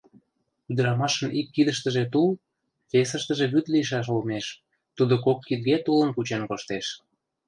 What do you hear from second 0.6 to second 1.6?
Ӱдырамашын ик